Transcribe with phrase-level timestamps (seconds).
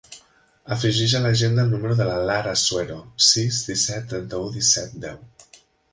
[0.75, 2.97] Afegeix a l'agenda el número de la Lara Suero:
[3.29, 5.21] sis, disset, trenta-u, disset, deu.